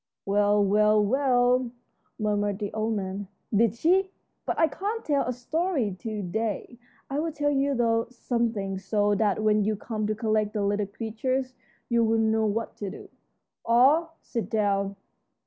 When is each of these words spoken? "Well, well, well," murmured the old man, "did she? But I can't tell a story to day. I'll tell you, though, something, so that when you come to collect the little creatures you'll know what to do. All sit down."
"Well, 0.25 0.65
well, 0.65 0.99
well," 1.05 1.69
murmured 2.17 2.57
the 2.57 2.73
old 2.73 2.95
man, 2.95 3.27
"did 3.55 3.75
she? 3.75 4.09
But 4.47 4.57
I 4.57 4.67
can't 4.67 5.05
tell 5.05 5.27
a 5.27 5.31
story 5.31 5.93
to 5.99 6.23
day. 6.23 6.79
I'll 7.11 7.31
tell 7.31 7.51
you, 7.51 7.75
though, 7.75 8.07
something, 8.09 8.79
so 8.79 9.13
that 9.13 9.43
when 9.43 9.63
you 9.63 9.75
come 9.75 10.07
to 10.07 10.15
collect 10.15 10.53
the 10.53 10.63
little 10.63 10.87
creatures 10.87 11.53
you'll 11.87 12.17
know 12.17 12.47
what 12.47 12.77
to 12.77 12.89
do. 12.89 13.09
All 13.63 14.17
sit 14.23 14.49
down." 14.49 14.95